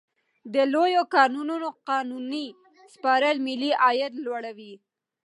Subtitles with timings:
[0.53, 2.47] د لویو کانونو قانوني
[2.93, 4.73] سپارل ملي عاید لوړوي.